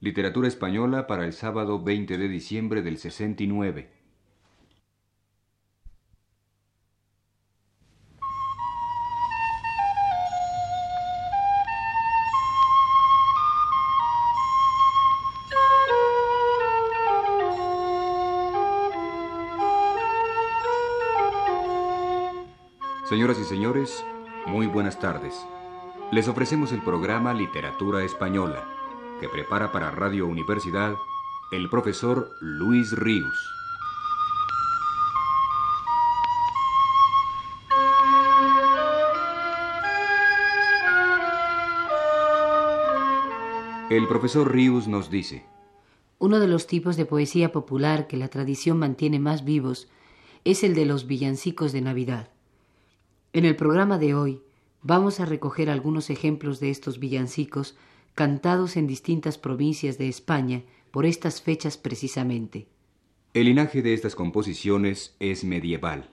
[0.00, 3.88] Literatura española para el sábado 20 de diciembre del 69.
[23.08, 24.04] Señoras y señores,
[24.46, 25.34] muy buenas tardes.
[26.12, 28.75] Les ofrecemos el programa Literatura Española,
[29.20, 30.94] que prepara para Radio Universidad
[31.50, 33.52] el profesor Luis Ríos.
[43.88, 45.46] El profesor Ríos nos dice,
[46.18, 49.88] Uno de los tipos de poesía popular que la tradición mantiene más vivos
[50.44, 52.30] es el de los villancicos de Navidad.
[53.32, 54.42] En el programa de hoy
[54.82, 57.76] vamos a recoger algunos ejemplos de estos villancicos
[58.16, 62.66] cantados en distintas provincias de España por estas fechas precisamente.
[63.34, 66.08] El linaje de estas composiciones es medieval.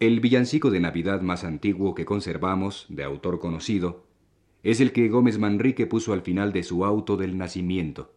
[0.00, 4.06] El villancico de Navidad más antiguo que conservamos, de autor conocido,
[4.62, 8.14] es el que Gómez Manrique puso al final de su auto del nacimiento.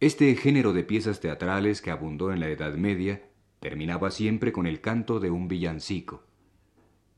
[0.00, 3.22] Este género de piezas teatrales que abundó en la Edad Media
[3.60, 6.24] terminaba siempre con el canto de un villancico.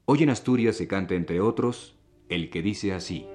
[0.04, 1.96] Hoy en Asturias se canta, entre otros,
[2.28, 3.26] el que dice así.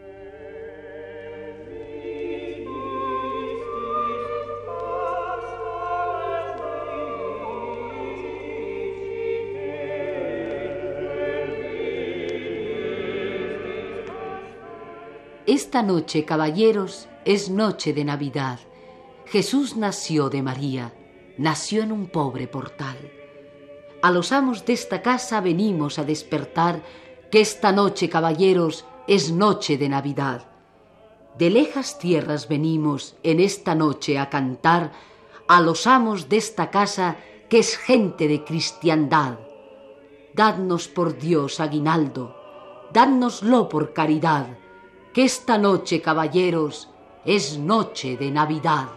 [15.52, 18.60] Esta noche, caballeros, es noche de Navidad.
[19.26, 20.94] Jesús nació de María,
[21.38, 22.98] nació en un pobre portal
[24.02, 26.82] a los amos de esta casa venimos a despertar
[27.32, 30.48] que esta noche, caballeros, es noche de Navidad.
[31.38, 34.92] De lejas tierras venimos en esta noche a cantar
[35.48, 37.18] a los amos de esta casa
[37.50, 39.38] que es gente de cristiandad.
[40.34, 42.36] Dadnos por Dios aguinaldo,
[42.94, 44.58] dadnoslo por caridad,
[45.14, 46.89] que esta noche, caballeros,
[47.26, 48.88] es noche de Navidad.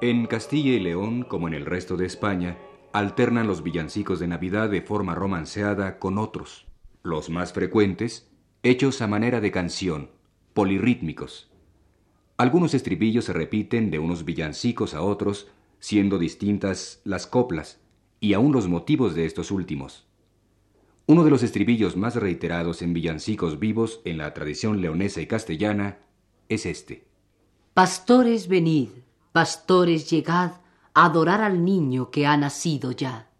[0.00, 2.58] En Castilla y León, como en el resto de España,
[2.92, 6.66] alternan los villancicos de Navidad de forma romanceada con otros,
[7.04, 8.28] los más frecuentes,
[8.64, 10.10] hechos a manera de canción,
[10.54, 11.51] polirrítmicos.
[12.36, 15.48] Algunos estribillos se repiten de unos villancicos a otros,
[15.78, 17.80] siendo distintas las coplas
[18.20, 20.06] y aún los motivos de estos últimos.
[21.06, 25.98] Uno de los estribillos más reiterados en villancicos vivos en la tradición leonesa y castellana
[26.48, 27.04] es este.
[27.74, 28.88] Pastores venid,
[29.32, 30.52] Pastores, llegad
[30.94, 33.30] a adorar al niño que ha nacido ya.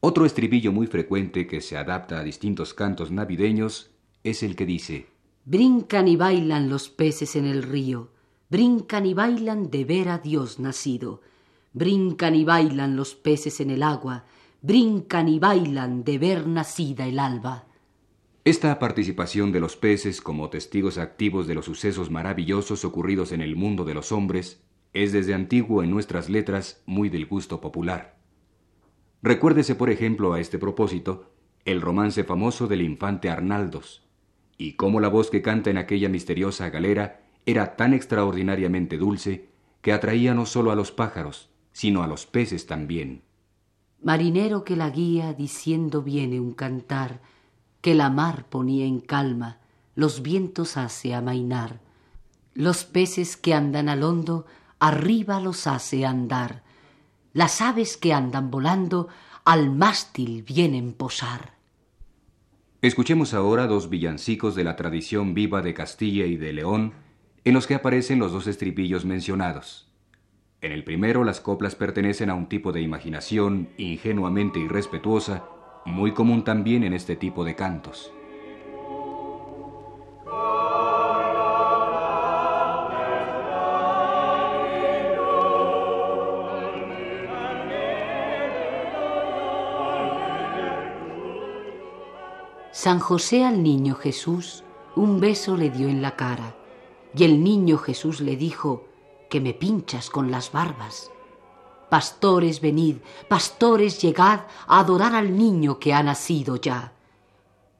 [0.00, 3.90] Otro estribillo muy frecuente que se adapta a distintos cantos navideños
[4.22, 5.13] es el que dice
[5.46, 8.10] Brincan y bailan los peces en el río,
[8.48, 11.20] brincan y bailan de ver a Dios nacido,
[11.74, 14.24] brincan y bailan los peces en el agua,
[14.62, 17.66] brincan y bailan de ver nacida el alba.
[18.46, 23.54] Esta participación de los peces como testigos activos de los sucesos maravillosos ocurridos en el
[23.54, 24.62] mundo de los hombres
[24.94, 28.16] es desde antiguo en nuestras letras muy del gusto popular.
[29.22, 31.32] Recuérdese, por ejemplo, a este propósito,
[31.66, 34.03] el romance famoso del infante Arnaldos,
[34.58, 39.48] y cómo la voz que canta en aquella misteriosa galera era tan extraordinariamente dulce
[39.82, 43.22] que atraía no solo a los pájaros, sino a los peces también.
[44.02, 47.20] Marinero que la guía diciendo viene un cantar,
[47.80, 49.58] que la mar ponía en calma,
[49.94, 51.80] los vientos hace amainar.
[52.54, 54.46] Los peces que andan al hondo
[54.78, 56.62] arriba los hace andar.
[57.32, 59.08] Las aves que andan volando
[59.44, 61.54] al mástil vienen posar.
[62.84, 66.92] Escuchemos ahora dos villancicos de la tradición viva de Castilla y de León,
[67.42, 69.90] en los que aparecen los dos estribillos mencionados.
[70.60, 75.46] En el primero las coplas pertenecen a un tipo de imaginación ingenuamente irrespetuosa,
[75.86, 78.12] muy común también en este tipo de cantos.
[92.74, 94.64] San José al niño Jesús
[94.96, 96.56] un beso le dio en la cara,
[97.14, 98.88] y el niño Jesús le dijo,
[99.30, 101.12] que me pinchas con las barbas.
[101.88, 102.96] Pastores, venid,
[103.28, 106.94] pastores, llegad a adorar al niño que ha nacido ya.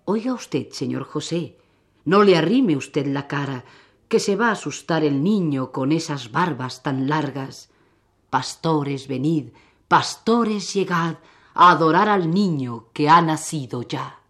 [0.05, 1.59] Oiga usted, señor José,
[2.05, 3.65] no le arrime usted la cara,
[4.07, 7.69] que se va a asustar el niño con esas barbas tan largas.
[8.31, 9.49] Pastores, venid,
[9.89, 11.17] pastores, llegad
[11.53, 14.21] a adorar al niño que ha nacido ya.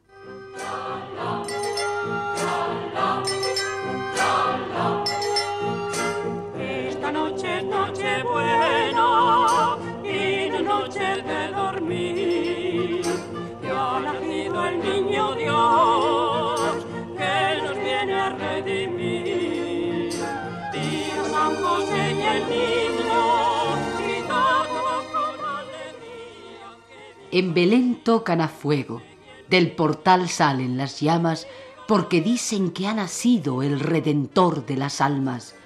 [27.34, 29.02] En Belén tocan a fuego,
[29.50, 31.48] del portal salen las llamas,
[31.88, 35.56] porque dicen que ha nacido el Redentor de las almas.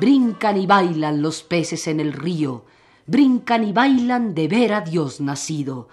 [0.00, 2.64] Brincan y bailan los peces en el río,
[3.06, 5.88] brincan y bailan de ver a Dios nacido.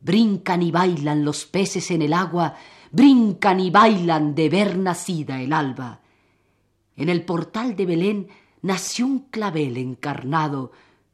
[0.00, 2.56] Brincan y bailan los peces en el agua,
[2.90, 6.00] brincan y bailan de ver nacida el alba.
[6.96, 8.28] En el portal de Belén
[8.62, 10.72] nació un clavel encarnado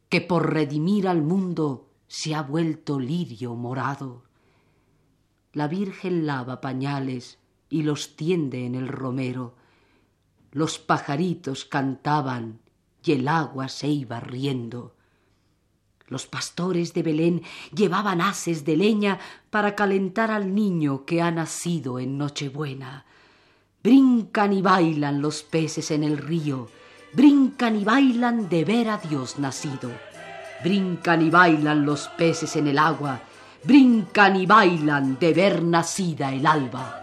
[0.09, 4.25] que por redimir al mundo se ha vuelto lirio morado.
[5.53, 7.39] La Virgen lava pañales
[7.69, 9.55] y los tiende en el romero.
[10.53, 12.61] Los pajaritos cantaban
[13.03, 14.95] y el agua se iba riendo.
[16.09, 17.43] Los pastores de Belén
[17.75, 19.19] llevaban haces de leña
[19.51, 23.07] para calentar al niño que ha nacido en Nochebuena.
[23.83, 26.69] Brincan y bailan los peces en el río,
[27.17, 29.91] brincan y bailan de ver a Dios nacido.
[30.63, 33.23] Brincan y bailan los peces en el agua,
[33.65, 37.03] brincan y bailan de ver nacida el alba.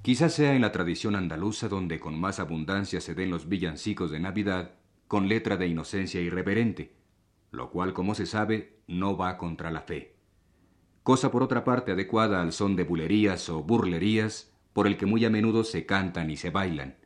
[0.00, 4.20] Quizás sea en la tradición andaluza donde con más abundancia se den los villancicos de
[4.20, 4.72] Navidad
[5.06, 6.96] con letra de inocencia irreverente,
[7.50, 10.19] lo cual, como se sabe, no va contra la fe.
[11.02, 15.24] Cosa por otra parte adecuada al son de bulerías o burlerías por el que muy
[15.24, 16.96] a menudo se cantan y se bailan.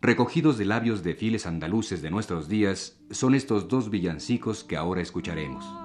[0.00, 5.00] Recogidos de labios de fieles andaluces de nuestros días son estos dos villancicos que ahora
[5.00, 5.83] escucharemos.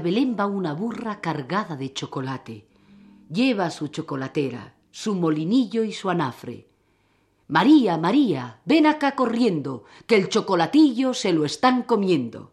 [0.00, 2.66] Belén va una burra cargada de chocolate.
[3.30, 6.68] Lleva su chocolatera, su molinillo y su anafre.
[7.48, 12.52] María, María, ven acá corriendo, que el chocolatillo se lo están comiendo.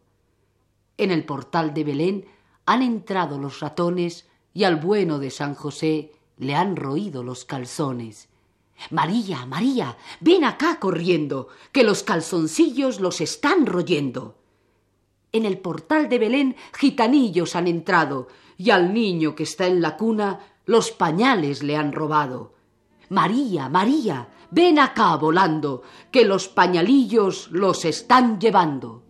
[0.97, 2.25] En el portal de Belén
[2.65, 8.29] han entrado los ratones y al bueno de San José le han roído los calzones.
[8.91, 14.35] María, María, ven acá corriendo, que los calzoncillos los están royendo.
[15.33, 19.97] En el portal de Belén gitanillos han entrado y al niño que está en la
[19.97, 22.53] cuna los pañales le han robado.
[23.09, 25.81] María, María, ven acá volando,
[26.11, 29.03] que los pañalillos los están llevando.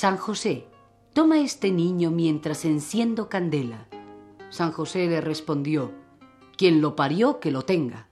[0.00, 0.66] San José,
[1.12, 3.86] toma este niño mientras enciendo candela.
[4.48, 5.92] San José le respondió,
[6.56, 8.08] quien lo parió, que lo tenga.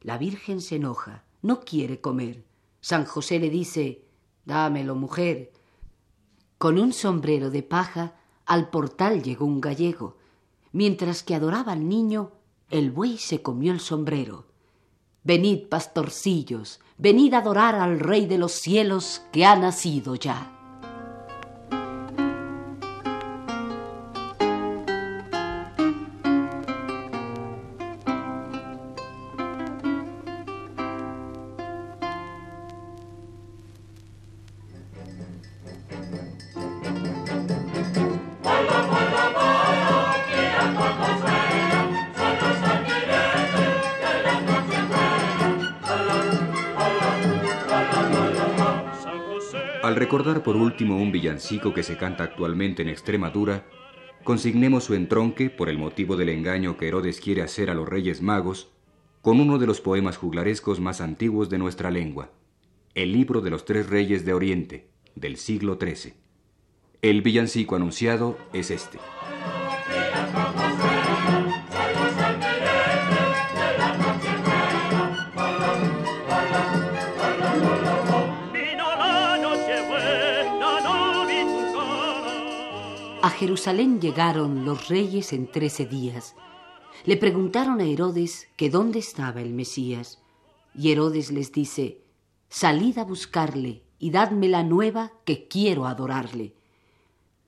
[0.00, 2.46] La Virgen se enoja, no quiere comer.
[2.80, 4.06] San José le dice,
[4.46, 5.52] dámelo, mujer.
[6.56, 8.14] Con un sombrero de paja
[8.46, 10.16] al portal llegó un gallego.
[10.72, 12.32] Mientras que adoraba al niño,
[12.70, 14.46] el buey se comió el sombrero.
[15.22, 20.56] Venid, pastorcillos, venid a adorar al Rey de los cielos que ha nacido ya.
[49.90, 53.66] Al recordar por último un villancico que se canta actualmente en Extremadura,
[54.22, 58.22] consignemos su entronque, por el motivo del engaño que Herodes quiere hacer a los reyes
[58.22, 58.70] magos,
[59.20, 62.30] con uno de los poemas juglarescos más antiguos de nuestra lengua,
[62.94, 66.14] el libro de los tres reyes de Oriente, del siglo XIII.
[67.02, 69.00] El villancico anunciado es este.
[83.30, 86.34] A Jerusalén llegaron los reyes en trece días.
[87.04, 90.18] Le preguntaron a Herodes que dónde estaba el Mesías.
[90.74, 92.02] Y Herodes les dice,
[92.48, 96.56] Salid a buscarle y dadme la nueva que quiero adorarle.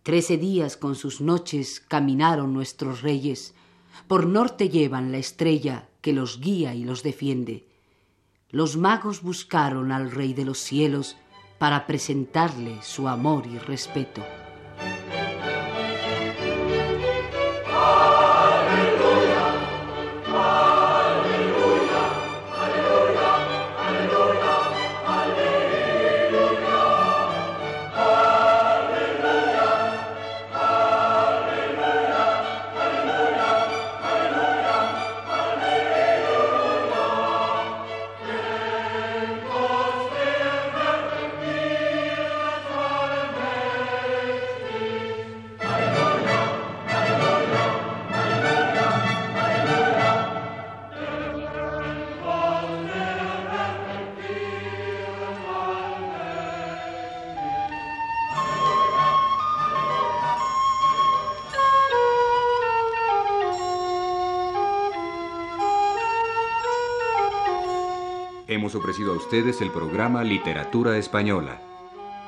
[0.05, 3.53] Trece días con sus noches caminaron nuestros reyes.
[4.07, 7.67] Por norte llevan la estrella que los guía y los defiende.
[8.51, 11.17] Los magos buscaron al Rey de los cielos
[11.59, 14.23] para presentarle su amor y respeto.
[68.63, 71.61] Hemos ofrecido a ustedes el programa Literatura Española,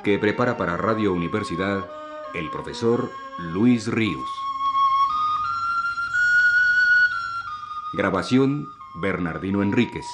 [0.03, 1.88] que prepara para Radio Universidad
[2.35, 4.29] el profesor Luis Ríos.
[7.93, 10.07] Grabación Bernardino Enríquez.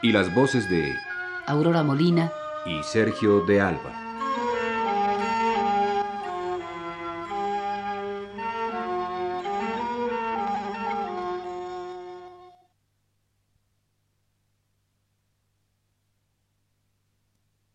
[0.00, 0.94] Y las voces de
[1.48, 2.30] Aurora Molina
[2.64, 4.03] y Sergio de Alba.